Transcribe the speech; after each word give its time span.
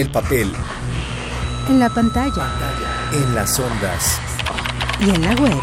el 0.00 0.10
papel. 0.10 0.50
En 1.68 1.78
la 1.78 1.90
pantalla. 1.90 2.48
En 3.12 3.34
las 3.34 3.58
ondas. 3.58 4.18
Y 4.98 5.10
en 5.10 5.22
la 5.22 5.34
web. 5.34 5.58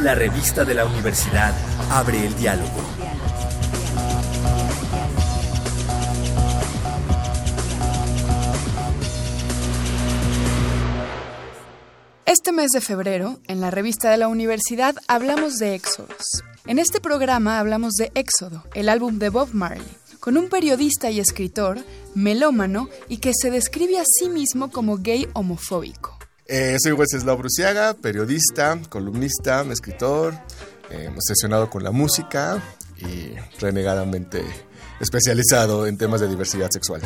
La 0.00 0.14
revista 0.14 0.64
de 0.64 0.74
la 0.74 0.84
universidad 0.84 1.52
abre 1.90 2.24
el 2.24 2.36
diálogo. 2.36 2.80
Este 12.24 12.52
mes 12.52 12.70
de 12.70 12.80
febrero, 12.80 13.40
en 13.48 13.60
la 13.60 13.72
revista 13.72 14.10
de 14.10 14.18
la 14.18 14.28
universidad, 14.28 14.94
hablamos 15.08 15.58
de 15.58 15.74
éxodos. 15.74 16.44
En 16.64 16.78
este 16.78 17.00
programa 17.00 17.58
hablamos 17.58 17.94
de 17.94 18.12
Éxodo, 18.14 18.62
el 18.74 18.88
álbum 18.88 19.18
de 19.18 19.30
Bob 19.30 19.48
Marley, 19.52 19.84
con 20.22 20.36
un 20.36 20.48
periodista 20.48 21.10
y 21.10 21.18
escritor, 21.18 21.80
melómano 22.14 22.88
y 23.08 23.16
que 23.16 23.32
se 23.34 23.50
describe 23.50 23.98
a 23.98 24.04
sí 24.06 24.28
mismo 24.28 24.70
como 24.70 24.98
gay 24.98 25.26
homofóbico. 25.32 26.16
Eh, 26.46 26.76
soy 26.80 26.92
Wenceslao 26.92 27.36
Bruciaga, 27.36 27.94
periodista, 27.94 28.78
columnista, 28.88 29.62
escritor, 29.62 30.34
eh, 30.90 31.10
obsesionado 31.12 31.68
con 31.68 31.82
la 31.82 31.90
música 31.90 32.62
y 32.98 33.32
renegadamente 33.58 34.44
especializado 35.00 35.88
en 35.88 35.98
temas 35.98 36.20
de 36.20 36.28
diversidad 36.28 36.70
sexual. 36.70 37.02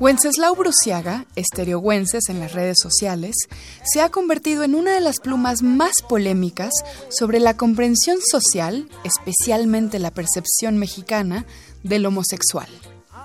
Wenceslau 0.00 0.56
Bruciaga, 0.56 1.26
esteriowenses 1.36 2.30
en 2.30 2.40
las 2.40 2.54
redes 2.54 2.78
sociales, 2.82 3.36
se 3.84 4.00
ha 4.00 4.08
convertido 4.08 4.64
en 4.64 4.74
una 4.74 4.94
de 4.94 5.00
las 5.02 5.16
plumas 5.22 5.62
más 5.62 6.00
polémicas 6.08 6.70
sobre 7.10 7.38
la 7.38 7.58
comprensión 7.58 8.16
social, 8.22 8.88
especialmente 9.04 9.98
la 9.98 10.10
percepción 10.10 10.78
mexicana, 10.78 11.44
del 11.82 12.06
homosexual. 12.06 12.68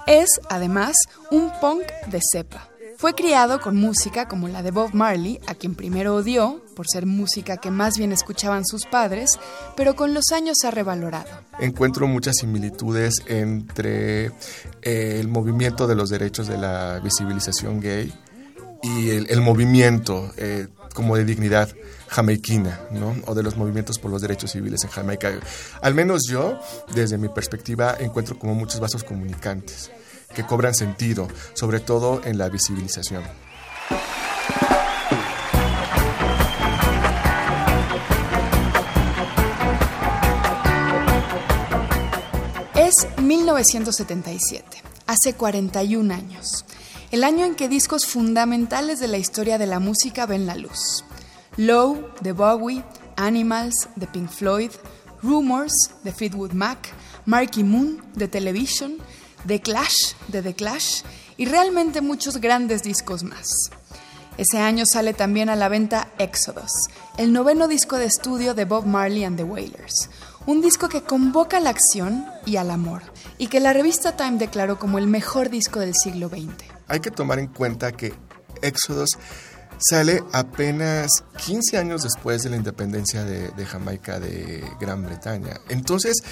Es, 0.06 0.28
además, 0.50 0.98
un 1.32 1.50
punk 1.62 1.84
de 2.08 2.20
cepa. 2.30 2.75
Fue 2.98 3.14
criado 3.14 3.60
con 3.60 3.76
música 3.76 4.28
como 4.28 4.48
la 4.48 4.64
de 4.64 4.72
Bob 4.72 4.94
Marley, 4.94 5.40
a 5.48 5.56
quien 5.56 5.76
primero 5.76 6.16
odió, 6.16 6.64
por 6.76 6.88
ser 6.88 7.06
música 7.06 7.58
que 7.58 7.70
más 7.70 7.98
bien 7.98 8.14
escuchaban 8.14 8.66
sus 8.66 8.86
padres, 8.86 9.32
pero 9.76 9.96
con 9.96 10.14
los 10.14 10.32
años 10.34 10.58
se 10.62 10.68
ha 10.68 10.72
revalorado. 10.72 11.30
Encuentro 11.60 12.08
muchas 12.08 12.36
similitudes 12.40 13.16
entre 13.28 14.28
eh, 14.82 15.20
el 15.20 15.28
movimiento 15.28 15.88
de 15.88 15.96
los 15.96 16.10
derechos 16.10 16.48
de 16.48 16.58
la 16.58 17.00
visibilización 17.04 17.82
gay 17.82 18.14
y 18.82 19.10
el, 19.10 19.42
movimiento 19.42 20.32
eh, 20.38 20.68
como 20.94 21.18
de 21.18 21.26
dignidad 21.26 21.70
jamaiquina, 22.08 22.80
¿no? 22.92 23.16
O 23.26 23.36
de 23.36 23.44
los 23.44 23.58
movimientos 23.58 24.00
por 24.00 24.12
los 24.12 24.22
derechos 24.22 24.52
civiles 24.52 24.84
en 24.84 24.90
Jamaica. 24.90 25.34
Al 25.82 25.96
menos 25.96 26.28
yo, 26.30 26.60
desde 26.94 27.18
mi 27.18 27.28
perspectiva, 27.28 27.98
encuentro 28.00 28.40
como 28.40 28.54
muchos 28.56 28.80
vasos 28.80 29.04
comunicantes 29.04 29.92
que 30.36 30.46
cobran 30.46 30.76
sentido, 30.76 31.28
sobre 31.54 31.80
todo 31.80 32.22
en 32.24 32.38
la 32.38 32.50
visibilización. 32.50 33.24
Es 42.76 43.08
1977, 43.18 44.84
hace 45.08 45.34
41 45.34 46.14
años, 46.14 46.66
el 47.12 47.24
año 47.24 47.46
en 47.46 47.56
que 47.56 47.68
discos 47.68 48.06
fundamentales 48.06 49.00
de 49.00 49.08
la 49.08 49.18
historia 49.18 49.58
de 49.58 49.66
la 49.66 49.80
música 49.80 50.28
ven 50.28 50.46
la 50.46 50.56
luz. 50.56 51.04
Low, 51.58 52.12
de 52.22 52.34
Bowie, 52.34 52.84
Animals, 53.16 53.88
de 53.96 54.08
Pink 54.08 54.30
Floyd, 54.30 54.72
Rumors, 55.24 55.74
de 56.04 56.12
Fleetwood 56.12 56.52
Mac, 56.52 56.94
Marky 57.26 57.64
Moon, 57.64 58.04
de 58.14 58.28
Television, 58.28 58.98
The 59.48 59.62
Clash, 59.62 60.14
de 60.28 60.42
The 60.42 60.56
Clash 60.56 61.04
y 61.38 61.46
realmente 61.46 62.02
muchos 62.02 62.38
grandes 62.38 62.82
discos 62.82 63.24
más. 63.24 63.70
Ese 64.38 64.58
año 64.58 64.84
sale 64.92 65.14
también 65.14 65.50
a 65.50 65.56
la 65.56 65.70
venta 65.70 66.10
Exodus, 66.18 66.72
el 67.18 67.32
noveno 67.32 67.68
disco 67.68 67.98
de 67.98 68.06
estudio 68.06 68.54
de 68.54 68.66
Bob 68.66 68.86
Marley 68.86 69.24
and 69.24 69.38
the 69.38 69.44
Wailers, 69.44 70.10
un 70.46 70.62
disco 70.62 70.90
que 70.90 71.04
convoca 71.04 71.58
a 71.58 71.60
la 71.62 71.70
acción 71.70 72.26
y 72.46 72.58
al 72.58 72.72
amor, 72.72 73.04
y 73.38 73.48
que 73.48 73.60
la 73.60 73.72
revista 73.72 74.18
Time 74.18 74.38
declaró 74.38 74.78
como 74.78 74.98
el 74.98 75.08
mejor 75.08 75.50
disco 75.50 75.80
del 75.80 75.94
siglo 75.96 76.28
XX. 76.28 76.66
Hay 76.88 77.00
que 77.00 77.12
tomar 77.12 77.40
en 77.40 77.48
cuenta 77.48 77.92
que 77.92 78.14
Exodus 78.62 79.12
sale 79.78 80.24
apenas 80.32 81.24
15 81.46 81.78
años 81.78 82.04
después 82.04 82.44
de 82.44 82.50
la 82.50 82.56
independencia 82.56 83.24
de, 83.24 83.66
Jamaica 83.66 84.20
de 84.20 84.64
Gran 84.80 85.06
Bretaña. 85.06 85.60
Entonces, 85.70 86.24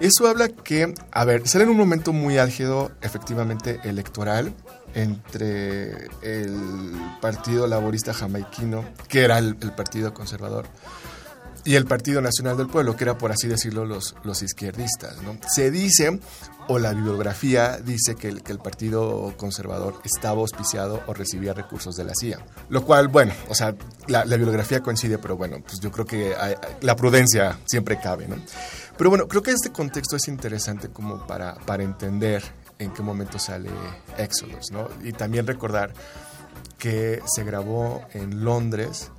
eso 0.00 0.28
habla 0.28 0.48
que, 0.48 0.94
a 1.10 1.24
ver, 1.24 1.48
sale 1.48 1.64
en 1.64 1.70
un 1.70 1.76
momento 1.76 2.12
muy 2.12 2.38
álgido, 2.38 2.92
efectivamente, 3.00 3.80
electoral 3.84 4.52
entre 4.94 6.08
el 6.22 6.92
Partido 7.20 7.66
Laborista 7.66 8.12
Jamaiquino, 8.12 8.84
que 9.08 9.22
era 9.22 9.38
el 9.38 9.56
Partido 9.56 10.12
Conservador, 10.12 10.66
y 11.64 11.76
el 11.76 11.86
Partido 11.86 12.20
Nacional 12.20 12.56
del 12.56 12.66
Pueblo, 12.66 12.96
que 12.96 13.04
era 13.04 13.18
por 13.18 13.30
así 13.32 13.48
decirlo 13.48 13.84
los, 13.84 14.14
los 14.24 14.42
izquierdistas. 14.42 15.22
¿no? 15.22 15.36
Se 15.48 15.70
dice, 15.70 16.18
o 16.68 16.78
la 16.78 16.92
bibliografía 16.92 17.78
dice 17.78 18.16
que 18.16 18.28
el, 18.28 18.42
que 18.42 18.52
el 18.52 18.58
Partido 18.58 19.34
Conservador 19.36 20.00
estaba 20.04 20.40
auspiciado 20.40 21.02
o 21.06 21.14
recibía 21.14 21.54
recursos 21.54 21.94
de 21.96 22.04
la 22.04 22.12
CIA. 22.14 22.44
Lo 22.68 22.84
cual, 22.84 23.08
bueno, 23.08 23.32
o 23.48 23.54
sea, 23.54 23.74
la, 24.08 24.24
la 24.24 24.36
bibliografía 24.36 24.80
coincide, 24.80 25.18
pero 25.18 25.36
bueno, 25.36 25.58
pues 25.64 25.78
yo 25.80 25.90
creo 25.92 26.06
que 26.06 26.34
la 26.80 26.96
prudencia 26.96 27.58
siempre 27.64 27.98
cabe. 28.00 28.26
¿no? 28.26 28.36
Pero 28.96 29.10
bueno, 29.10 29.28
creo 29.28 29.42
que 29.42 29.52
este 29.52 29.70
contexto 29.70 30.16
es 30.16 30.28
interesante 30.28 30.88
como 30.88 31.26
para, 31.26 31.54
para 31.54 31.82
entender 31.82 32.42
en 32.78 32.92
qué 32.92 33.02
momento 33.02 33.38
sale 33.38 33.70
Exodus, 34.18 34.70
¿no? 34.72 34.88
Y 35.02 35.12
también 35.12 35.46
recordar 35.46 35.92
que 36.78 37.22
se 37.32 37.44
grabó 37.44 38.02
en 38.12 38.44
Londres 38.44 39.10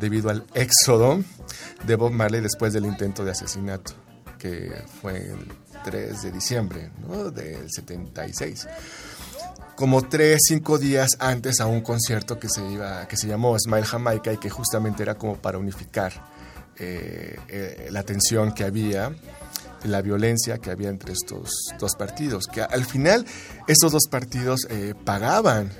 debido 0.00 0.30
al 0.30 0.44
éxodo 0.54 1.22
de 1.86 1.96
Bob 1.96 2.12
Marley 2.12 2.40
después 2.40 2.72
del 2.72 2.86
intento 2.86 3.24
de 3.24 3.32
asesinato, 3.32 3.92
que 4.38 4.72
fue 5.00 5.16
el 5.16 5.52
3 5.84 6.22
de 6.22 6.32
diciembre 6.32 6.90
del 7.32 7.70
76 7.70 8.66
como 9.76 10.02
tres, 10.02 10.40
cinco 10.46 10.78
días 10.78 11.16
antes 11.18 11.60
a 11.60 11.66
un 11.66 11.80
concierto 11.80 12.38
que 12.38 12.48
se, 12.48 12.64
iba, 12.70 13.06
que 13.08 13.16
se 13.16 13.26
llamó 13.26 13.58
Smile 13.58 13.84
Jamaica 13.84 14.32
y 14.32 14.38
que 14.38 14.50
justamente 14.50 15.02
era 15.02 15.16
como 15.16 15.36
para 15.36 15.58
unificar 15.58 16.12
eh, 16.78 17.36
eh, 17.48 17.88
la 17.90 18.02
tensión 18.02 18.52
que 18.52 18.64
había, 18.64 19.12
la 19.84 20.00
violencia 20.00 20.58
que 20.58 20.70
había 20.70 20.90
entre 20.90 21.12
estos 21.12 21.50
dos 21.78 21.94
partidos, 21.96 22.46
que 22.46 22.62
al 22.62 22.84
final 22.84 23.26
estos 23.66 23.92
dos 23.92 24.06
partidos 24.08 24.66
eh, 24.70 24.94
pagaban 25.04 25.70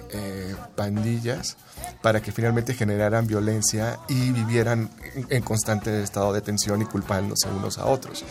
pandillas 0.76 1.56
para 2.02 2.20
que 2.20 2.32
finalmente 2.32 2.74
generaran 2.74 3.26
violencia 3.26 3.98
y 4.08 4.30
vivieran 4.30 4.90
en 5.28 5.42
constante 5.42 6.02
estado 6.02 6.32
de 6.32 6.40
tensión 6.40 6.82
y 6.82 6.84
culpándose 6.84 7.48
unos 7.48 7.78
a 7.78 7.86
otros. 7.86 8.24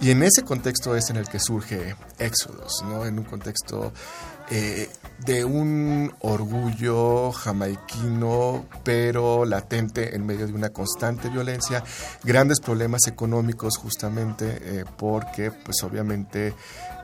Y 0.00 0.10
en 0.10 0.22
ese 0.22 0.42
contexto 0.42 0.94
es 0.94 1.10
en 1.10 1.16
el 1.16 1.28
que 1.28 1.40
surge 1.40 1.96
Éxodos, 2.18 2.84
¿no? 2.84 3.04
En 3.04 3.18
un 3.18 3.24
contexto 3.24 3.92
eh, 4.50 4.88
de 5.26 5.44
un 5.44 6.14
orgullo 6.20 7.32
jamaiquino, 7.32 8.66
pero 8.84 9.44
latente 9.44 10.14
en 10.14 10.24
medio 10.24 10.46
de 10.46 10.52
una 10.52 10.70
constante 10.70 11.28
violencia, 11.28 11.82
grandes 12.22 12.60
problemas 12.60 13.06
económicos 13.08 13.76
justamente 13.76 14.58
eh, 14.62 14.84
porque, 14.96 15.50
pues 15.50 15.82
obviamente, 15.82 16.54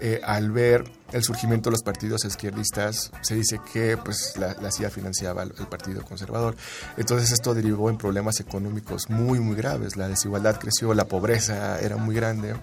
eh, 0.01 0.21
al 0.25 0.53
ver 0.53 0.85
el 1.15 1.23
surgimiento 1.23 1.71
de 1.71 1.75
los 1.75 1.83
partidos 1.83 2.25
izquierdistas, 2.25 3.13
se 3.23 3.37
dice 3.37 3.61
que 3.73 3.97
pues, 3.97 4.35
la, 4.37 4.71
CIA 4.71 4.91
financiaba 4.91 5.45
el, 5.45 5.53
Partido 5.69 6.05
Conservador. 6.05 6.57
Entonces 6.97 7.31
esto 7.31 7.55
derivó 7.55 7.89
en 7.89 7.97
problemas 7.97 8.41
económicos 8.41 9.09
muy, 9.09 9.39
muy 9.39 9.57
graves. 9.57 9.97
La 9.97 10.09
desigualdad 10.09 10.59
creció, 10.59 10.93
la 10.93 11.07
pobreza 11.07 11.81
era 11.81 11.97
muy 11.97 12.17
grande. 12.17 12.57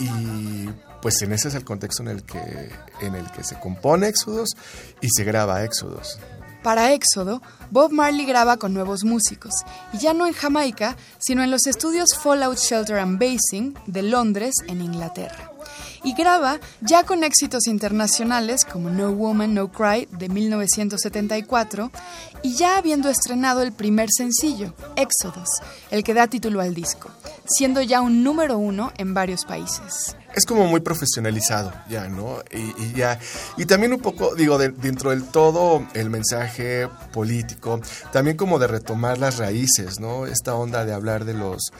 Y 0.00 0.68
pues 1.00 1.22
en 1.22 1.32
ese 1.32 1.48
es 1.48 1.54
el 1.54 1.64
contexto 1.64 2.02
en 2.02 2.08
el 2.08 2.24
que, 2.24 2.70
en 3.00 3.14
el 3.14 3.30
que 3.30 3.44
se 3.44 3.58
compone 3.60 4.08
Éxodos 4.08 4.50
y 5.00 5.08
se 5.08 5.22
graba 5.22 5.62
Éxodos. 5.62 6.18
Para 6.64 6.92
Éxodo, 6.92 7.42
Bob 7.70 7.92
Marley 7.92 8.26
graba 8.26 8.56
con 8.56 8.72
nuevos 8.72 9.02
músicos, 9.02 9.52
y 9.92 9.98
ya 9.98 10.14
no 10.14 10.28
en 10.28 10.32
Jamaica, 10.32 10.96
sino 11.18 11.42
en 11.42 11.50
los 11.50 11.66
estudios 11.66 12.16
Fallout 12.16 12.56
Shelter 12.56 12.98
and 12.98 13.18
Basing 13.18 13.74
de 13.86 14.02
Londres, 14.02 14.54
en 14.68 14.80
Inglaterra. 14.80 15.51
Y 16.04 16.14
graba 16.14 16.58
ya 16.80 17.04
con 17.04 17.24
éxitos 17.24 17.66
internacionales 17.66 18.64
como 18.64 18.90
No 18.90 19.12
Woman, 19.12 19.54
No 19.54 19.70
Cry 19.70 20.08
de 20.10 20.28
1974, 20.28 21.90
y 22.42 22.54
ya 22.54 22.76
habiendo 22.76 23.08
estrenado 23.08 23.62
el 23.62 23.72
primer 23.72 24.08
sencillo, 24.10 24.74
Éxodos, 24.96 25.48
el 25.90 26.02
que 26.02 26.14
da 26.14 26.26
título 26.26 26.60
al 26.60 26.74
disco, 26.74 27.10
siendo 27.44 27.82
ya 27.82 28.00
un 28.00 28.24
número 28.24 28.58
uno 28.58 28.92
en 28.98 29.14
varios 29.14 29.44
países 29.44 30.16
es 30.34 30.46
como 30.46 30.66
muy 30.66 30.80
profesionalizado 30.80 31.72
ya, 31.88 32.08
¿no? 32.08 32.38
Y, 32.50 32.92
ya, 32.94 33.18
y 33.56 33.66
también 33.66 33.92
un 33.92 34.00
poco, 34.00 34.34
digo, 34.34 34.58
dentro 34.58 35.10
del 35.10 35.24
todo 35.24 35.86
el 35.94 36.10
mensaje 36.10 36.88
político, 37.12 37.80
también 38.12 38.36
como 38.36 38.58
de 38.58 38.66
retomar 38.66 39.18
las 39.18 39.38
raíces, 39.38 40.00
¿no? 40.00 40.26
Esta 40.26 40.54
onda 40.54 40.84
de 40.84 40.92
hablar 40.92 41.24
de 41.24 41.34
los 41.34 41.72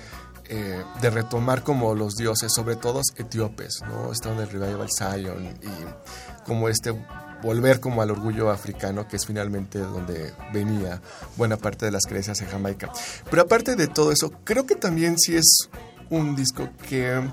eh, 0.54 0.84
de 1.00 1.08
retomar 1.08 1.62
como 1.62 1.94
los 1.94 2.14
dioses, 2.14 2.52
sobre 2.54 2.76
todo 2.76 3.00
etíopes, 3.16 3.81
¿no? 3.88 4.12
Está 4.12 4.34
en 4.34 4.40
el 4.40 4.50
Revival 4.50 4.88
Zion 4.94 5.46
y 5.62 6.44
como 6.44 6.69
este 6.69 6.94
volver 7.43 7.81
como 7.81 8.02
al 8.02 8.10
orgullo 8.10 8.50
africano, 8.50 9.08
que 9.08 9.16
es 9.16 9.25
finalmente 9.25 9.78
donde 9.78 10.34
venía 10.52 11.00
buena 11.38 11.56
parte 11.56 11.87
de 11.87 11.93
las 11.93 12.04
creencias 12.04 12.43
en 12.43 12.49
Jamaica. 12.49 12.93
Pero 13.31 13.40
aparte 13.40 13.76
de 13.76 13.87
todo 13.88 14.12
eso, 14.12 14.31
creo 14.44 14.66
que 14.66 14.76
también 14.76 15.19
sí 15.19 15.37
es 15.37 15.70
un 16.10 16.37
disco 16.37 16.69
que 16.87 17.32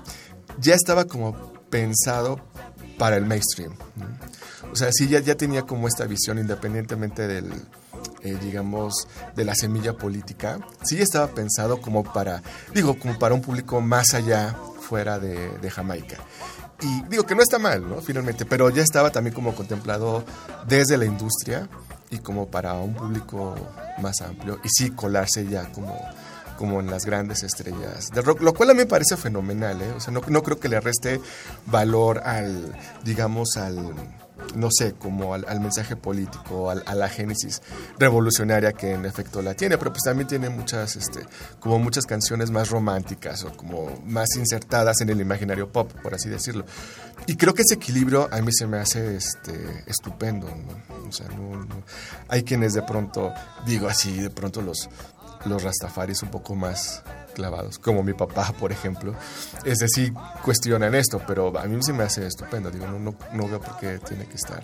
ya 0.58 0.74
estaba 0.74 1.04
como 1.04 1.52
pensado 1.68 2.40
para 2.96 3.18
el 3.18 3.26
mainstream. 3.26 3.74
O 4.72 4.76
sea, 4.76 4.90
sí 4.92 5.08
ya, 5.08 5.20
ya 5.20 5.34
tenía 5.34 5.66
como 5.66 5.88
esta 5.88 6.06
visión 6.06 6.38
independientemente 6.38 7.28
del, 7.28 7.52
eh, 8.22 8.36
digamos, 8.42 9.06
de 9.34 9.44
la 9.44 9.54
semilla 9.54 9.94
política, 9.94 10.58
sí 10.82 11.00
estaba 11.00 11.28
pensado 11.28 11.80
como 11.80 12.04
para, 12.04 12.42
digo, 12.74 12.98
como 12.98 13.18
para 13.18 13.34
un 13.34 13.42
público 13.42 13.80
más 13.80 14.14
allá, 14.14 14.56
fuera 14.80 15.18
de, 15.18 15.70
Jamaica. 15.70 16.16
Y 16.82 17.02
digo 17.08 17.24
que 17.24 17.34
no 17.34 17.42
está 17.42 17.58
mal, 17.58 17.88
¿no? 17.88 18.00
Finalmente, 18.00 18.44
pero 18.44 18.70
ya 18.70 18.82
estaba 18.82 19.10
también 19.10 19.34
como 19.34 19.54
contemplado 19.54 20.24
desde 20.66 20.96
la 20.96 21.04
industria 21.04 21.68
y 22.10 22.18
como 22.18 22.48
para 22.48 22.74
un 22.74 22.94
público 22.94 23.54
más 23.98 24.20
amplio 24.20 24.58
y 24.64 24.68
sí 24.68 24.90
colarse 24.90 25.46
ya 25.46 25.70
como 25.70 25.96
como 26.60 26.80
en 26.80 26.90
las 26.90 27.06
grandes 27.06 27.42
estrellas 27.42 28.10
de 28.12 28.20
rock, 28.20 28.42
lo 28.42 28.52
cual 28.52 28.68
a 28.68 28.74
mí 28.74 28.80
me 28.80 28.86
parece 28.86 29.16
fenomenal, 29.16 29.80
¿eh? 29.80 29.92
O 29.96 30.00
sea, 30.00 30.12
no, 30.12 30.20
no 30.28 30.42
creo 30.42 30.60
que 30.60 30.68
le 30.68 30.78
reste 30.78 31.18
valor 31.64 32.18
al, 32.18 32.76
digamos, 33.02 33.56
al, 33.56 33.94
no 34.54 34.68
sé, 34.70 34.94
como 34.94 35.34
al, 35.34 35.60
mensaje 35.60 35.96
político, 35.96 36.70
a 36.70 36.94
la 36.94 37.08
génesis 37.08 37.62
revolucionaria 37.98 38.72
que 38.72 38.92
en 38.92 39.04
efecto 39.04 39.42
la 39.42 39.54
tiene, 39.54 39.78
pero 39.78 39.92
pues 39.92 40.02
también 40.04 40.26
tiene 40.26 40.48
muchas, 40.48 40.96
este, 40.96 41.20
como 41.60 41.78
muchas 41.78 42.06
canciones 42.06 42.50
más 42.50 42.70
románticas 42.70 43.44
o 43.44 43.56
como 43.56 44.00
más 44.04 44.28
insertadas 44.36 45.00
en 45.00 45.10
el 45.10 45.20
imaginario 45.20 45.70
pop, 45.70 45.92
por 46.02 46.14
así 46.14 46.28
decirlo. 46.28 46.64
Y 47.26 47.36
creo 47.36 47.54
que 47.54 47.62
ese 47.62 47.74
equilibrio 47.74 48.28
a 48.32 48.40
mí 48.40 48.50
se 48.52 48.66
me 48.66 48.78
hace 48.78 49.16
este, 49.16 49.84
estupendo, 49.86 50.48
hay 52.28 52.42
quienes 52.42 52.72
de 52.72 52.82
pronto, 52.82 53.32
digo 53.66 53.88
así, 53.88 54.20
de 54.20 54.30
pronto 54.30 54.62
los, 54.62 54.88
los 55.46 55.62
rastafaris 55.62 56.22
un 56.22 56.30
poco 56.30 56.54
más 56.54 57.02
clavados, 57.34 57.78
como 57.78 58.02
mi 58.02 58.12
papá, 58.12 58.52
por 58.58 58.72
ejemplo. 58.72 59.14
Es 59.64 59.78
decir, 59.78 60.12
cuestionan 60.44 60.94
esto, 60.94 61.20
pero 61.26 61.56
a 61.58 61.64
mí 61.64 61.82
se 61.82 61.92
me 61.92 62.04
hace 62.04 62.26
estupendo. 62.26 62.70
Digo, 62.70 62.86
no, 62.86 63.14
no, 63.32 63.48
veo 63.48 63.60
por 63.60 63.78
qué 63.78 63.98
tiene 63.98 64.26
que 64.26 64.34
estar 64.34 64.62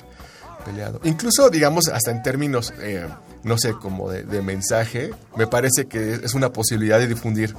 peleado. 0.64 1.00
Incluso, 1.04 1.48
digamos, 1.50 1.88
hasta 1.88 2.10
en 2.10 2.22
términos, 2.22 2.72
eh, 2.80 3.06
no 3.44 3.56
sé, 3.58 3.72
como 3.72 4.10
de, 4.10 4.42
mensaje, 4.42 5.10
me 5.36 5.46
parece 5.46 5.86
que 5.86 6.14
es 6.14 6.34
una 6.34 6.52
posibilidad 6.52 6.98
de 6.98 7.06
difundir 7.06 7.54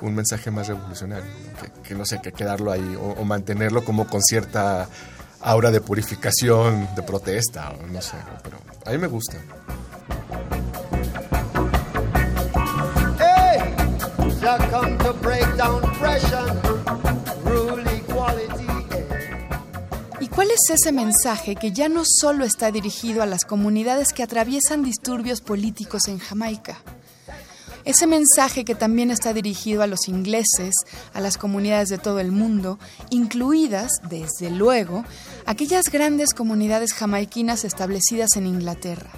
un 0.00 0.14
mensaje 0.14 0.50
más 0.50 0.66
revolucionario, 0.66 1.30
que, 1.84 1.94
no 1.94 2.04
sé, 2.04 2.20
que 2.20 2.32
quedarlo 2.32 2.72
ahí 2.72 2.96
o, 3.00 3.20
o, 3.20 3.24
mantenerlo 3.24 3.84
como 3.84 4.08
con 4.08 4.20
cierta 4.20 4.88
aura 5.40 5.70
de 5.70 5.80
purificación, 5.80 6.88
de 6.96 7.02
protesta, 7.02 7.70
o 7.70 7.86
no 7.86 8.02
sé, 8.02 8.16
pero 8.42 8.58
a 8.84 8.90
mí 8.90 8.98
me 8.98 9.06
gusta. 9.06 9.38
¿Y 20.20 20.28
cuál 20.28 20.48
es 20.50 20.70
ese 20.70 20.92
mensaje 20.92 21.56
que 21.56 21.72
ya 21.72 21.88
no 21.88 22.02
solo 22.04 22.44
está 22.44 22.70
dirigido 22.70 23.22
a 23.22 23.26
las 23.26 23.44
comunidades 23.44 24.12
que 24.12 24.22
atraviesan 24.22 24.82
disturbios 24.82 25.40
políticos 25.40 26.08
en 26.08 26.18
Jamaica? 26.18 26.78
Ese 27.84 28.06
mensaje 28.06 28.64
que 28.64 28.76
también 28.76 29.10
está 29.10 29.32
dirigido 29.32 29.82
a 29.82 29.88
los 29.88 30.06
ingleses, 30.06 30.74
a 31.12 31.20
las 31.20 31.36
comunidades 31.36 31.88
de 31.88 31.98
todo 31.98 32.20
el 32.20 32.30
mundo, 32.30 32.78
incluidas, 33.10 33.90
desde 34.08 34.50
luego, 34.50 35.04
aquellas 35.46 35.86
grandes 35.90 36.32
comunidades 36.32 36.92
jamaiquinas 36.92 37.64
establecidas 37.64 38.36
en 38.36 38.46
Inglaterra, 38.46 39.10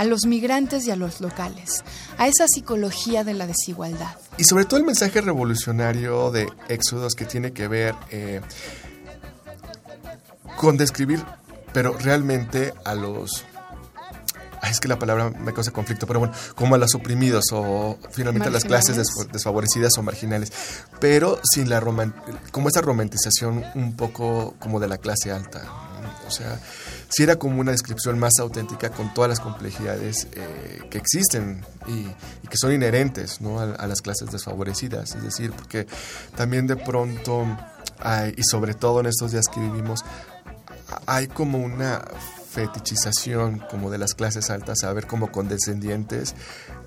a 0.00 0.04
los 0.04 0.24
migrantes 0.24 0.86
y 0.86 0.90
a 0.90 0.96
los 0.96 1.20
locales, 1.20 1.84
a 2.16 2.26
esa 2.26 2.48
psicología 2.48 3.22
de 3.22 3.34
la 3.34 3.46
desigualdad. 3.46 4.16
Y 4.38 4.44
sobre 4.44 4.64
todo 4.64 4.80
el 4.80 4.86
mensaje 4.86 5.20
revolucionario 5.20 6.30
de 6.30 6.48
Éxodos 6.70 7.14
que 7.14 7.26
tiene 7.26 7.52
que 7.52 7.68
ver 7.68 7.94
eh, 8.10 8.40
con 10.56 10.78
describir, 10.78 11.22
pero 11.74 11.92
realmente 11.98 12.72
a 12.86 12.94
los 12.94 13.44
es 14.70 14.80
que 14.80 14.88
la 14.88 14.98
palabra 14.98 15.28
me 15.28 15.52
causa 15.52 15.70
conflicto, 15.70 16.06
pero 16.06 16.20
bueno, 16.20 16.34
como 16.54 16.76
a 16.76 16.78
los 16.78 16.94
oprimidos 16.94 17.44
o 17.52 17.98
finalmente 18.10 18.48
a 18.48 18.52
las 18.52 18.64
clases 18.64 18.96
desfavorecidas 19.30 19.98
o 19.98 20.02
marginales, 20.02 20.50
pero 20.98 21.40
sin 21.42 21.68
la 21.68 21.80
como 22.52 22.68
esa 22.68 22.80
romantización 22.80 23.64
un 23.74 23.96
poco 23.96 24.54
como 24.60 24.80
de 24.80 24.88
la 24.88 24.96
clase 24.96 25.30
alta. 25.30 25.62
O 26.26 26.30
sea, 26.30 26.58
si 27.10 27.24
era 27.24 27.36
como 27.36 27.60
una 27.60 27.72
descripción 27.72 28.18
más 28.18 28.38
auténtica 28.38 28.90
con 28.90 29.12
todas 29.12 29.28
las 29.28 29.40
complejidades 29.40 30.28
eh, 30.32 30.80
que 30.90 30.98
existen 30.98 31.64
y, 31.86 32.04
que 32.48 32.56
son 32.56 32.72
inherentes 32.72 33.40
¿no? 33.40 33.60
a, 33.60 33.86
las 33.86 34.00
clases 34.00 34.30
desfavorecidas. 34.30 35.14
Es 35.14 35.22
decir, 35.22 35.52
porque 35.52 35.86
también 36.36 36.66
de 36.66 36.76
pronto, 36.76 37.46
y 38.36 38.42
sobre 38.44 38.74
todo 38.74 39.00
en 39.00 39.06
estos 39.06 39.32
días 39.32 39.46
que 39.52 39.60
vivimos, 39.60 40.04
hay 41.06 41.28
como 41.28 41.58
una 41.58 42.02
fetichización 42.50 43.60
como 43.70 43.90
de 43.90 43.98
las 43.98 44.14
clases 44.14 44.50
altas 44.50 44.82
a 44.82 44.92
ver 44.92 45.06
como 45.06 45.30
condescendientes 45.30 46.34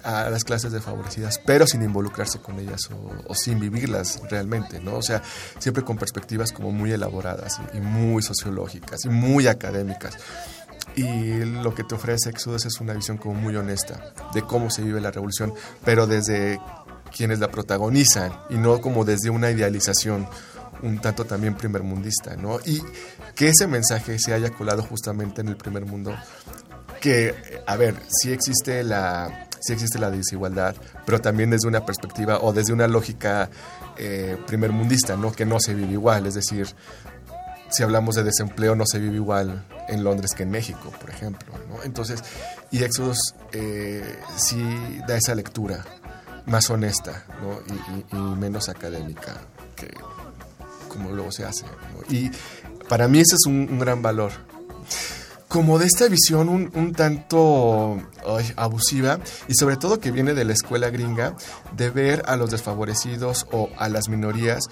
a 0.03 0.29
las 0.29 0.43
clases 0.43 0.71
desfavorecidas, 0.71 1.39
pero 1.45 1.65
sin 1.65 1.81
involucrarse 1.83 2.39
con 2.39 2.59
ellas 2.59 2.89
o, 3.27 3.33
sin 3.33 3.59
vivirlas 3.59 4.21
realmente, 4.29 4.81
¿no? 4.81 4.95
O 4.95 5.01
sea, 5.01 5.21
siempre 5.59 5.83
con 5.83 5.97
perspectivas 5.97 6.51
como 6.51 6.71
muy 6.71 6.91
elaboradas 6.91 7.61
y, 7.73 7.79
muy 7.79 8.21
sociológicas 8.21 9.05
y 9.05 9.09
muy 9.09 9.47
académicas. 9.47 10.17
Y 10.95 11.45
lo 11.45 11.73
que 11.73 11.83
te 11.83 11.95
ofrece 11.95 12.29
Exodus 12.29 12.65
es 12.65 12.79
una 12.81 12.93
visión 12.93 13.17
como 13.17 13.33
muy 13.33 13.55
honesta 13.55 14.13
de 14.33 14.41
cómo 14.41 14.69
se 14.69 14.83
vive 14.83 14.99
la 14.99 15.11
revolución, 15.11 15.53
pero 15.83 16.05
desde 16.05 16.59
quienes 17.15 17.39
la 17.39 17.49
protagonizan 17.49 18.33
y 18.49 18.55
no 18.55 18.81
como 18.81 19.05
desde 19.05 19.29
una 19.29 19.49
idealización 19.49 20.27
un 20.83 20.99
tanto 20.99 21.25
también 21.25 21.55
primermundista, 21.55 22.35
¿no? 22.35 22.59
Y 22.65 22.83
que 23.35 23.49
ese 23.49 23.67
mensaje 23.67 24.19
se 24.19 24.33
haya 24.33 24.49
colado 24.51 24.83
justamente 24.83 25.41
en 25.41 25.47
el 25.47 25.57
primer 25.57 25.85
mundo, 25.85 26.15
que, 27.01 27.33
a 27.65 27.75
ver, 27.75 27.95
sí 28.09 28.31
existe 28.31 28.83
la, 28.83 29.47
sí 29.59 29.73
existe 29.73 29.97
la 29.97 30.11
desigualdad, 30.11 30.75
pero 31.05 31.19
también 31.19 31.49
desde 31.49 31.67
una 31.67 31.85
perspectiva 31.85 32.39
o 32.39 32.53
desde 32.53 32.73
una 32.73 32.87
lógica 32.87 33.49
eh, 33.97 34.37
primermundista, 34.45 35.15
¿no? 35.15 35.31
Que 35.31 35.45
no 35.45 35.59
se 35.59 35.73
vive 35.73 35.93
igual, 35.93 36.27
es 36.27 36.35
decir, 36.35 36.67
si 37.69 37.81
hablamos 37.81 38.15
de 38.15 38.23
desempleo 38.23 38.75
no 38.75 38.85
se 38.85 38.99
vive 38.99 39.15
igual 39.15 39.65
en 39.87 40.03
Londres 40.03 40.31
que 40.35 40.43
en 40.43 40.51
México, 40.51 40.93
por 40.99 41.09
ejemplo, 41.09 41.53
¿no? 41.69 41.81
Entonces, 41.83 42.23
y 42.71 42.83
Éxodos 42.83 43.35
eh, 43.51 44.19
sí 44.35 44.63
da 45.07 45.17
esa 45.17 45.33
lectura 45.33 45.83
más 46.45 46.69
honesta, 46.69 47.25
¿no? 47.41 47.59
y, 48.11 48.15
y 48.15 48.35
menos 48.35 48.67
académica 48.67 49.37
que 49.75 49.89
como 50.93 51.11
luego 51.11 51.31
se 51.31 51.45
hace. 51.45 51.65
Y 52.09 52.31
para 52.87 53.07
mí 53.07 53.19
ese 53.19 53.35
es 53.35 53.45
un, 53.45 53.79
gran 53.79 54.01
valor. 54.01 54.31
Como 55.47 55.77
de 55.77 55.85
esta 55.85 56.07
visión 56.07 56.49
un, 56.49 56.93
tanto 56.93 58.01
abusiva 58.55 59.19
y 59.47 59.53
sobre 59.53 59.77
todo 59.77 59.99
que 59.99 60.11
viene 60.11 60.33
de 60.33 60.45
la 60.45 60.53
escuela 60.53 60.89
gringa 60.89 61.35
de 61.75 61.89
ver 61.89 62.23
a 62.27 62.37
los 62.37 62.49
desfavorecidos 62.49 63.45
o 63.51 63.69
a 63.77 63.89
las 63.89 64.09
minorías 64.09 64.63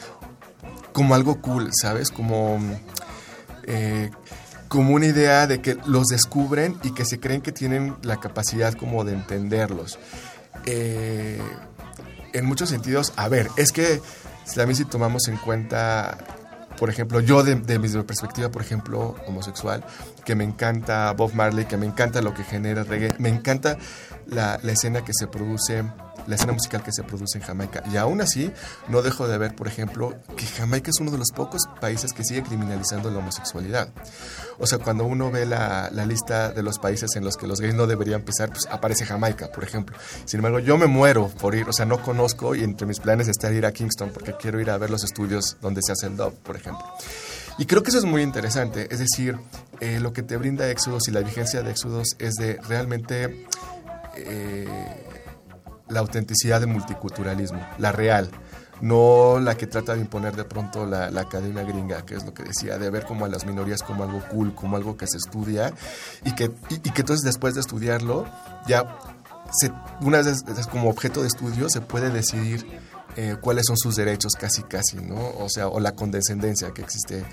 como 0.91 1.13
algo 1.15 1.39
cool, 1.41 1.69
¿sabes? 1.79 2.09
Como, 2.09 2.59
eh, 3.63 4.09
como 4.67 4.95
una 4.95 5.05
idea 5.05 5.45
de 5.47 5.61
que 5.61 5.77
los 5.85 6.07
descubren 6.07 6.79
y 6.83 6.91
que 6.93 7.05
se 7.05 7.19
creen 7.19 7.41
que 7.41 7.51
tienen 7.51 7.95
la 8.01 8.19
capacidad 8.19 8.73
como 8.73 9.03
de 9.03 9.13
entenderlos. 9.13 9.99
Eh, 10.65 11.39
en 12.33 12.45
muchos 12.45 12.69
sentidos, 12.69 13.13
a 13.15 13.27
ver, 13.27 13.49
es 13.57 13.71
que 13.71 14.01
también 14.55 14.75
si 14.75 14.85
tomamos 14.85 15.27
en 15.27 15.37
cuenta, 15.37 16.17
por 16.77 16.89
ejemplo, 16.89 17.19
yo 17.19 17.43
de, 17.43 17.55
mi 17.55 17.89
perspectiva, 18.03 18.49
por 18.49 18.61
ejemplo, 18.61 19.15
homosexual, 19.27 19.83
que 20.25 20.35
me 20.35 20.43
encanta 20.43 21.11
Bob 21.13 21.33
Marley, 21.33 21.65
que 21.65 21.77
me 21.77 21.85
encanta 21.85 22.21
lo 22.21 22.33
que 22.33 22.43
genera 22.43 22.83
reggae, 22.83 23.13
me 23.17 23.29
encanta 23.29 23.77
la, 24.27 24.59
la 24.61 24.71
escena 24.71 25.03
que 25.03 25.13
se 25.13 25.27
produce 25.27 25.83
la 26.27 26.35
escena 26.35 26.53
musical 26.53 26.83
que 26.83 26.91
se 26.91 27.03
produce 27.03 27.37
en 27.37 27.43
Jamaica. 27.43 27.83
Y 27.91 27.97
aún 27.97 28.21
así, 28.21 28.51
no 28.87 29.01
dejo 29.01 29.27
de 29.27 29.37
ver, 29.37 29.55
por 29.55 29.67
ejemplo, 29.67 30.15
que 30.35 30.45
Jamaica 30.45 30.89
es 30.89 30.99
uno 30.99 31.11
de 31.11 31.17
los 31.17 31.31
pocos 31.31 31.63
países 31.79 32.13
que 32.13 32.23
sigue 32.23 32.43
criminalizando 32.43 33.11
la 33.11 33.19
homosexualidad. 33.19 33.89
O 34.57 34.67
sea, 34.67 34.79
cuando 34.79 35.05
uno 35.05 35.31
ve 35.31 35.45
la, 35.45 35.89
la 35.91 36.05
lista 36.05 36.49
de 36.49 36.63
los 36.63 36.79
países 36.79 37.15
en 37.15 37.23
los 37.23 37.37
que 37.37 37.47
los 37.47 37.61
gays 37.61 37.75
no 37.75 37.87
deberían 37.87 38.21
pisar, 38.21 38.49
pues 38.49 38.67
aparece 38.71 39.05
Jamaica, 39.05 39.51
por 39.51 39.63
ejemplo. 39.63 39.95
Sin 40.25 40.39
embargo, 40.39 40.59
yo 40.59 40.77
me 40.77 40.87
muero 40.87 41.27
por 41.27 41.55
ir, 41.55 41.67
o 41.67 41.73
sea, 41.73 41.85
no 41.85 42.01
conozco 42.01 42.55
y 42.55 42.63
entre 42.63 42.87
mis 42.87 42.99
planes 42.99 43.27
está 43.27 43.51
ir 43.51 43.65
a 43.65 43.71
Kingston 43.71 44.11
porque 44.11 44.33
quiero 44.33 44.59
ir 44.59 44.69
a 44.69 44.77
ver 44.77 44.89
los 44.89 45.03
estudios 45.03 45.57
donde 45.61 45.81
se 45.81 45.91
hace 45.91 46.07
el 46.07 46.17
dub, 46.17 46.33
por 46.39 46.55
ejemplo. 46.55 46.85
Y 47.57 47.65
creo 47.65 47.83
que 47.83 47.89
eso 47.89 47.99
es 47.99 48.05
muy 48.05 48.21
interesante, 48.21 48.87
es 48.91 48.99
decir, 48.99 49.37
eh, 49.79 49.99
lo 49.99 50.13
que 50.13 50.23
te 50.23 50.37
brinda 50.37 50.69
Éxodos 50.69 51.07
y 51.07 51.11
la 51.11 51.21
vigencia 51.21 51.61
de 51.61 51.71
Éxodos 51.71 52.15
es 52.19 52.35
de 52.35 52.59
realmente... 52.67 53.45
Eh, 54.15 55.07
la 55.91 55.99
autenticidad 55.99 56.59
del 56.59 56.69
multiculturalismo, 56.69 57.59
la 57.77 57.91
real, 57.91 58.29
no 58.81 59.39
la 59.39 59.55
que 59.55 59.67
trata 59.67 59.93
de 59.93 60.01
imponer 60.01 60.35
de 60.35 60.43
pronto 60.43 60.85
la, 60.85 61.07
academia 61.19 61.63
gringa, 61.63 62.03
que 62.05 62.15
es 62.15 62.25
lo 62.25 62.33
que 62.33 62.43
decía, 62.43 62.77
de 62.77 62.89
ver 62.89 63.05
como 63.05 63.25
a 63.25 63.29
las 63.29 63.45
minorías 63.45 63.83
como 63.83 64.03
algo 64.03 64.21
cool, 64.29 64.53
como 64.55 64.75
algo 64.75 64.97
que 64.97 65.07
se 65.07 65.17
estudia 65.17 65.73
y 66.25 66.33
que, 66.33 66.51
y, 66.69 66.79
que 66.79 67.01
entonces 67.01 67.23
después 67.23 67.53
de 67.53 67.61
estudiarlo, 67.61 68.25
ya 68.67 68.97
se, 69.51 69.71
una 70.01 70.21
vez 70.21 70.43
como 70.71 70.89
objeto 70.89 71.21
de 71.21 71.27
estudio 71.27 71.69
se 71.69 71.81
puede 71.81 72.09
decidir 72.09 72.65
eh, 73.17 73.35
cuáles 73.41 73.65
son 73.67 73.77
sus 73.77 73.95
derechos 73.95 74.33
casi 74.39 74.63
casi, 74.63 74.97
¿no? 74.97 75.31
O 75.37 75.49
sea, 75.49 75.67
o 75.67 75.79
la 75.79 75.93
condescendencia 75.93 76.71
que 76.73 76.81
existe 76.81 77.25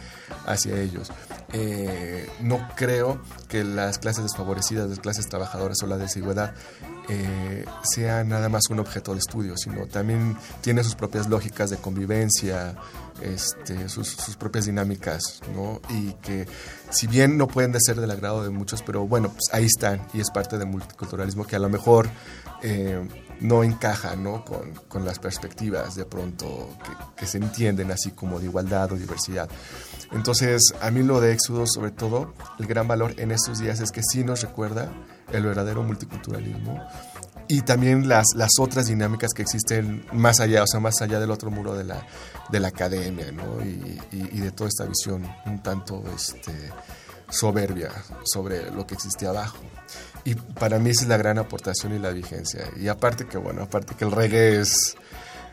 hacia 0.46 0.80
ellos. 0.80 1.10
Eh, 1.52 2.28
no 2.40 2.68
creo 2.76 3.20
que 3.48 3.64
las 3.64 3.98
clases 3.98 4.24
desfavorecidas, 4.24 4.88
las 4.88 4.98
clases 4.98 5.28
trabajadoras 5.28 5.82
o 5.82 5.86
la 5.86 5.96
desigualdad 5.96 6.52
eh, 7.08 7.64
sea 7.84 8.24
nada 8.24 8.48
más 8.48 8.68
un 8.70 8.80
objeto 8.80 9.12
de 9.12 9.20
estudio, 9.20 9.56
sino 9.56 9.86
también 9.86 10.36
tiene 10.60 10.82
sus 10.82 10.94
propias 10.94 11.28
lógicas 11.28 11.70
de 11.70 11.76
convivencia, 11.76 12.74
este, 13.22 13.88
sus, 13.88 14.16
propias 14.36 14.66
dinámicas, 14.66 15.40
¿no? 15.54 15.80
Y 15.88 16.12
que 16.14 16.46
si 16.90 17.06
bien 17.06 17.38
no 17.38 17.46
pueden 17.46 17.72
de 17.72 17.78
ser 17.80 18.00
del 18.00 18.10
agrado 18.10 18.42
de 18.42 18.50
muchos, 18.50 18.82
pero 18.82 19.06
bueno, 19.06 19.30
pues 19.30 19.44
ahí 19.52 19.64
están 19.64 20.06
y 20.12 20.20
es 20.20 20.30
parte 20.30 20.58
del 20.58 20.68
multiculturalismo 20.68 21.46
que 21.46 21.56
a 21.56 21.60
lo 21.60 21.68
mejor 21.68 22.08
no 23.40 23.62
encaja 23.62 24.16
¿no? 24.16 24.44
Con, 24.44 24.74
con, 24.88 25.04
las 25.04 25.18
perspectivas 25.18 25.94
de 25.94 26.04
pronto 26.04 26.68
que, 27.16 27.26
se 27.26 27.38
entienden 27.38 27.90
así 27.90 28.10
como 28.10 28.38
de 28.38 28.46
igualdad 28.46 28.92
o 28.92 28.96
diversidad. 28.96 29.48
Entonces, 30.12 30.74
a 30.80 30.90
mí 30.90 31.02
lo 31.02 31.20
de 31.20 31.32
Éxodo, 31.32 31.66
sobre 31.66 31.90
todo, 31.90 32.32
el 32.58 32.66
gran 32.66 32.88
valor 32.88 33.14
en 33.18 33.30
estos 33.30 33.58
días 33.58 33.80
es 33.80 33.90
que 33.90 34.02
sí 34.02 34.24
nos 34.24 34.42
recuerda 34.42 34.90
el 35.30 35.44
verdadero 35.44 35.82
multiculturalismo 35.82 36.80
y 37.48 37.62
también 37.62 38.08
las, 38.08 38.26
las 38.34 38.50
otras 38.60 38.86
dinámicas 38.86 39.32
que 39.32 39.42
existen 39.42 40.04
más 40.12 40.40
allá, 40.40 40.62
o 40.62 40.66
sea, 40.66 40.80
más 40.80 41.00
allá 41.00 41.18
del 41.18 41.30
otro 41.30 41.50
muro 41.50 41.74
de 41.74 41.84
la, 41.84 42.06
de 42.50 42.60
la 42.60 42.68
academia, 42.68 43.32
¿no? 43.32 43.64
Y, 43.64 43.98
y, 44.12 44.40
de 44.40 44.50
toda 44.52 44.68
esta 44.68 44.84
visión 44.84 45.26
un 45.46 45.62
tanto 45.62 46.04
este, 46.14 46.52
soberbia 47.30 47.90
sobre 48.24 48.70
lo 48.70 48.86
que 48.86 48.94
existía 48.94 49.30
abajo. 49.30 49.58
Y 50.24 50.34
para 50.34 50.78
mí 50.78 50.90
esa 50.90 51.02
es 51.02 51.08
la 51.08 51.16
gran 51.16 51.38
aportación 51.38 51.94
y 51.94 51.98
la 51.98 52.10
vigencia. 52.10 52.70
Y 52.76 52.88
aparte 52.88 53.26
que, 53.26 53.38
bueno, 53.38 53.62
aparte 53.62 53.94
que 53.94 54.04
el 54.04 54.12
reggae 54.12 54.60
es, 54.60 54.96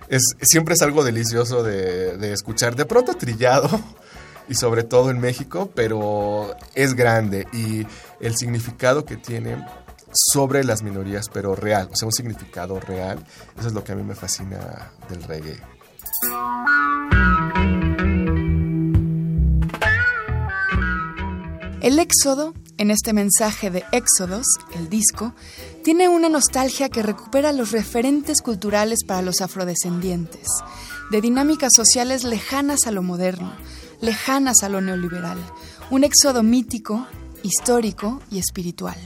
es 0.09 0.21
siempre 0.41 0.73
es 0.73 0.81
algo 0.81 1.03
delicioso 1.03 1.63
de, 1.63 2.17
de 2.17 2.33
escuchar, 2.33 2.75
de 2.75 2.85
pronto 2.85 3.13
trillado, 3.15 3.69
y 4.49 4.55
sobre 4.55 4.83
todo 4.83 5.09
en 5.09 5.19
México, 5.19 5.71
pero 5.73 6.55
es 6.73 6.93
grande 6.93 7.47
y 7.53 7.85
el 8.19 8.35
significado 8.35 9.05
que 9.05 9.17
tiene 9.17 9.65
sobre 10.13 10.63
las 10.63 10.81
minorías, 10.81 11.29
pero 11.29 11.55
real, 11.55 11.89
o 11.91 11.95
sea, 11.95 12.07
un 12.07 12.13
significado 12.13 12.79
real, 12.79 13.25
eso 13.57 13.67
es 13.67 13.73
lo 13.73 13.83
que 13.83 13.91
a 13.91 13.95
mí 13.95 14.03
me 14.03 14.15
fascina 14.15 14.91
del 15.09 15.23
reggae. 15.23 15.59
El 21.85 21.99
éxodo 21.99 22.55
en 22.79 22.89
este 22.89 23.13
mensaje 23.13 23.69
de 23.69 23.83
Éxodos, 23.91 24.47
el 24.73 24.89
disco, 24.89 25.35
tiene 25.83 26.09
una 26.09 26.29
nostalgia 26.29 26.89
que 26.89 27.03
recupera 27.03 27.51
los 27.51 27.71
referentes 27.71 28.41
culturales 28.41 29.03
para 29.05 29.21
los 29.21 29.39
afrodescendientes, 29.39 30.47
de 31.11 31.21
dinámicas 31.21 31.69
sociales 31.75 32.23
lejanas 32.23 32.87
a 32.87 32.91
lo 32.91 33.03
moderno, 33.03 33.55
lejanas 34.01 34.63
a 34.63 34.69
lo 34.69 34.81
neoliberal, 34.81 35.37
un 35.91 36.03
éxodo 36.03 36.41
mítico, 36.41 37.05
histórico 37.43 38.19
y 38.31 38.39
espiritual. 38.39 38.97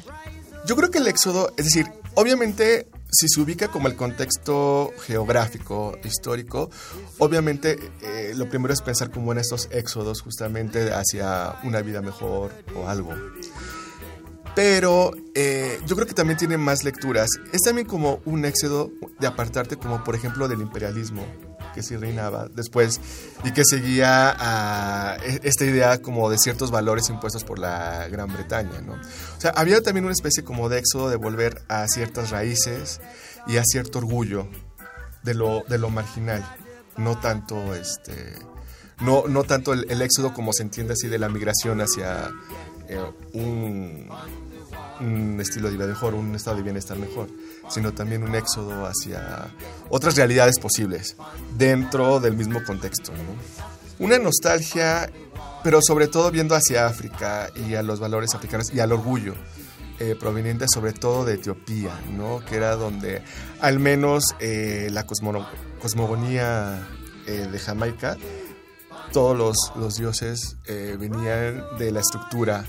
Yo 0.66 0.78
creo 0.78 0.90
que 0.90 1.00
el 1.00 1.08
éxodo, 1.08 1.52
es 1.58 1.66
decir, 1.66 1.92
obviamente 2.16 2.88
si 3.12 3.28
se 3.28 3.42
ubica 3.42 3.70
como 3.70 3.88
el 3.88 3.96
contexto 3.96 4.92
geográfico, 5.06 5.98
histórico, 6.04 6.70
obviamente 7.18 7.78
eh, 8.02 8.34
lo 8.36 8.50
primero 8.50 8.74
es 8.74 8.82
pensar 8.82 9.12
como 9.12 9.32
en 9.32 9.40
estos 9.40 9.68
éxodos 9.72 10.22
justamente 10.22 10.92
hacia 10.94 11.60
una 11.64 11.82
vida 11.82 12.02
mejor 12.02 12.52
o 12.76 12.88
algo. 12.88 13.14
Pero 14.56 15.12
eh, 15.36 15.80
yo 15.86 15.96
creo 15.96 16.08
que 16.08 16.14
también 16.14 16.38
tiene 16.38 16.58
más 16.58 16.84
lecturas. 16.84 17.30
Es 17.54 17.62
también 17.62 17.88
como 17.88 18.20
un 18.26 18.46
éxodo 18.46 18.92
de 19.20 19.28
apartarte 19.28 19.78
como 19.78 20.04
por 20.04 20.16
ejemplo 20.16 20.48
del 20.48 20.62
imperialismo 20.62 21.26
que 21.74 21.84
sí 21.84 21.96
reinaba 21.98 22.48
después 22.48 23.00
y 23.44 23.52
que 23.52 23.64
seguía 23.66 24.36
a 24.38 25.18
e, 25.24 25.40
esta 25.44 25.66
idea 25.66 26.02
como 26.02 26.30
de 26.30 26.38
ciertos 26.38 26.72
valores 26.72 27.10
impuestos 27.10 27.44
por 27.44 27.60
la 27.60 28.08
Gran 28.10 28.32
Bretaña, 28.32 28.82
¿no? 28.82 28.94
O 28.94 29.42
sea, 29.42 29.52
había 29.52 29.82
también 29.82 30.06
una 30.06 30.14
especie 30.14 30.44
como 30.44 30.70
de 30.70 30.80
éxodo 30.80 31.10
de 31.10 31.16
volver 31.16 31.62
a 31.68 31.88
ciertas 31.88 32.32
raíces 32.32 33.02
y 33.48 33.58
a 33.58 33.64
cierto 33.64 34.00
orgullo 34.00 34.48
de 35.24 35.34
lo, 35.34 35.64
de 35.68 35.78
lo 35.78 35.90
marginal, 35.90 36.46
no 36.98 37.20
tanto 37.20 37.74
este 37.76 38.36
no, 39.02 39.24
no 39.28 39.44
tanto 39.44 39.74
el, 39.74 40.02
éxodo 40.02 40.34
como 40.34 40.52
se 40.54 40.64
entiende 40.64 40.94
así 40.94 41.08
de 41.08 41.20
la 41.20 41.30
migración 41.30 41.80
hacia 41.80 42.32
eh, 42.90 43.00
un, 43.34 44.10
un 45.00 45.40
estilo 45.40 45.70
de 45.70 45.76
vida 45.76 45.88
mejor, 45.88 46.14
un 46.14 46.36
estado 46.36 46.58
de 46.58 46.64
bienestar 46.64 46.98
mejor, 46.98 47.28
sino 47.70 47.94
también 47.94 48.24
un 48.24 48.36
éxodo 48.36 48.86
hacia 48.86 49.54
otras 49.90 50.16
realidades 50.16 50.60
posibles 50.60 51.16
dentro 51.58 52.20
del 52.20 52.36
mismo 52.36 52.64
contexto. 52.64 53.12
Una 54.00 54.18
nostalgia, 54.18 55.12
pero 55.64 55.80
sobre 55.82 56.08
todo 56.08 56.32
viendo 56.32 56.56
hacia 56.56 56.88
África 56.88 57.50
y 57.56 57.76
a 57.76 57.84
los 57.84 58.00
valores 58.00 58.34
africanos 58.34 58.74
y 58.74 58.80
al 58.80 58.92
orgullo. 58.92 59.36
Eh, 60.02 60.16
proveniente 60.18 60.66
sobre 60.74 60.94
todo 60.94 61.26
de 61.26 61.34
Etiopía, 61.34 61.92
¿no? 62.16 62.40
que 62.46 62.56
era 62.56 62.78
donde 62.78 63.22
al 63.60 63.80
menos 63.80 64.34
eh, 64.40 64.88
la 64.92 65.06
cosmogonía 65.06 66.88
eh, 67.28 67.50
de 67.52 67.60
Jamaica, 67.60 68.16
todos 69.12 69.38
los, 69.38 69.74
los 69.76 69.96
dioses 69.96 70.56
venían 70.66 71.66
de 71.78 71.92
la 71.92 72.00
estructura 72.00 72.64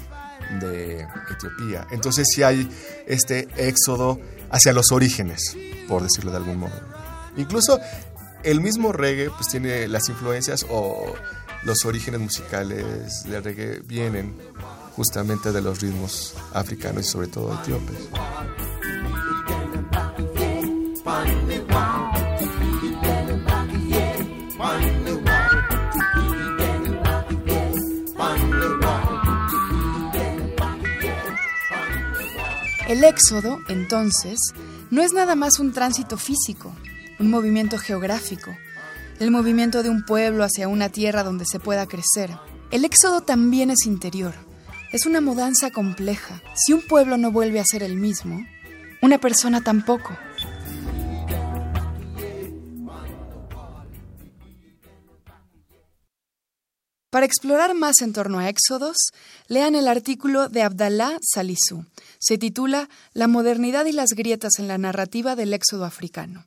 de 0.60 1.06
Etiopía. 1.30 1.86
Entonces 1.90 2.26
sí 2.34 2.42
hay 2.42 2.68
este 3.06 3.48
éxodo 3.56 4.20
hacia 4.50 4.72
los 4.72 4.92
orígenes, 4.92 5.56
por 5.88 6.02
decirlo 6.02 6.30
de 6.30 6.38
algún 6.38 6.58
modo. 6.58 6.80
Incluso 7.36 7.80
el 8.42 8.60
mismo 8.60 8.92
reggae 8.92 9.30
pues 9.30 9.48
tiene 9.48 9.86
las 9.88 10.08
influencias 10.08 10.66
o 10.70 11.14
los 11.62 11.84
orígenes 11.84 12.20
musicales 12.20 13.24
del 13.24 13.44
reggae 13.44 13.80
vienen 13.84 14.34
justamente 14.96 15.52
de 15.52 15.60
los 15.60 15.80
ritmos 15.80 16.34
africanos 16.52 17.06
y 17.06 17.08
sobre 17.08 17.28
todo 17.28 17.54
etíopes. 17.54 17.98
El 33.00 33.04
éxodo, 33.04 33.60
entonces, 33.68 34.38
no 34.90 35.00
es 35.00 35.14
nada 35.14 35.34
más 35.34 35.58
un 35.58 35.72
tránsito 35.72 36.18
físico, 36.18 36.70
un 37.18 37.30
movimiento 37.30 37.78
geográfico, 37.78 38.54
el 39.18 39.30
movimiento 39.30 39.82
de 39.82 39.88
un 39.88 40.04
pueblo 40.04 40.44
hacia 40.44 40.68
una 40.68 40.90
tierra 40.90 41.22
donde 41.22 41.46
se 41.46 41.60
pueda 41.60 41.86
crecer. 41.86 42.30
El 42.70 42.84
éxodo 42.84 43.22
también 43.22 43.70
es 43.70 43.86
interior, 43.86 44.34
es 44.92 45.06
una 45.06 45.22
mudanza 45.22 45.70
compleja. 45.70 46.42
Si 46.54 46.74
un 46.74 46.82
pueblo 46.82 47.16
no 47.16 47.32
vuelve 47.32 47.58
a 47.58 47.64
ser 47.64 47.82
el 47.82 47.96
mismo, 47.96 48.44
una 49.00 49.16
persona 49.16 49.62
tampoco. 49.62 50.14
Para 57.10 57.26
explorar 57.26 57.74
más 57.74 58.02
en 58.02 58.12
torno 58.12 58.38
a 58.38 58.48
Éxodos, 58.48 58.96
lean 59.48 59.74
el 59.74 59.88
artículo 59.88 60.48
de 60.48 60.62
Abdallah 60.62 61.18
Salisu. 61.20 61.84
Se 62.20 62.38
titula 62.38 62.88
La 63.14 63.26
modernidad 63.26 63.86
y 63.86 63.92
las 63.92 64.10
grietas 64.10 64.60
en 64.60 64.68
la 64.68 64.78
narrativa 64.78 65.34
del 65.34 65.52
éxodo 65.52 65.84
africano. 65.84 66.44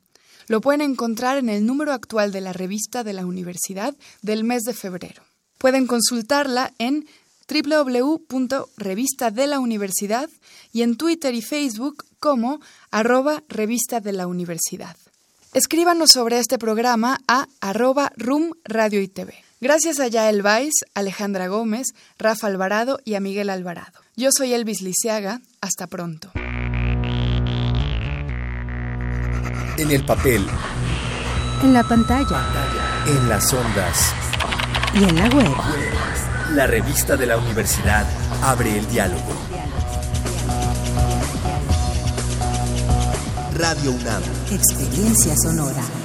Lo 0.48 0.62
pueden 0.62 0.80
encontrar 0.80 1.36
en 1.36 1.50
el 1.50 1.66
número 1.66 1.92
actual 1.92 2.32
de 2.32 2.40
la 2.40 2.54
revista 2.54 3.04
de 3.04 3.12
la 3.12 3.26
universidad 3.26 3.94
del 4.22 4.44
mes 4.44 4.62
de 4.62 4.72
febrero. 4.72 5.22
Pueden 5.58 5.86
consultarla 5.86 6.72
en 6.78 7.06
www.revista 7.46 9.30
de 9.30 9.46
la 9.46 9.60
universidad 9.60 10.30
y 10.72 10.80
en 10.80 10.96
Twitter 10.96 11.34
y 11.34 11.42
Facebook 11.42 12.06
como 12.18 12.60
arroba 12.90 13.42
revista 13.48 14.00
de 14.00 14.12
la 14.12 14.26
universidad. 14.26 14.96
Escríbanos 15.52 16.10
sobre 16.10 16.38
este 16.38 16.58
programa 16.58 17.20
a 17.28 17.48
arroba 17.60 18.12
room 18.16 18.54
radio 18.64 19.02
y 19.02 19.08
TV. 19.08 19.43
Gracias 19.64 19.98
a 19.98 20.08
Yael 20.08 20.42
Vais, 20.42 20.74
Alejandra 20.94 21.46
Gómez, 21.48 21.86
Rafa 22.18 22.48
Alvarado 22.48 23.00
y 23.02 23.14
a 23.14 23.20
Miguel 23.20 23.48
Alvarado. 23.48 23.98
Yo 24.14 24.28
soy 24.30 24.52
Elvis 24.52 24.82
Lisiaga. 24.82 25.40
Hasta 25.62 25.86
pronto. 25.86 26.30
En 29.78 29.90
el 29.90 30.04
papel. 30.04 30.46
En 31.62 31.72
la 31.72 31.82
pantalla. 31.82 32.44
En 33.06 33.26
las 33.26 33.50
ondas. 33.54 34.12
Y 34.92 35.04
en 35.04 35.16
la 35.16 35.28
web. 35.34 35.56
La 36.52 36.66
revista 36.66 37.16
de 37.16 37.24
la 37.24 37.38
universidad 37.38 38.06
abre 38.42 38.78
el 38.78 38.86
diálogo. 38.88 39.32
Radio 43.56 43.92
UNAM. 43.92 44.22
Experiencia 44.52 45.34
sonora. 45.42 46.03